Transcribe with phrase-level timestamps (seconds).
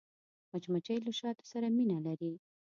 [0.51, 2.33] مچمچۍ له شاتو سره مینه لري